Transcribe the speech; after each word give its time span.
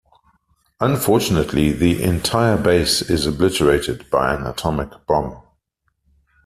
Unfortunately, 0.79 1.71
the 1.71 2.01
entire 2.01 2.57
base 2.57 3.03
is 3.03 3.27
obliterated 3.27 4.09
by 4.09 4.33
an 4.33 4.47
atomic 4.47 4.89
bomb. 5.05 5.43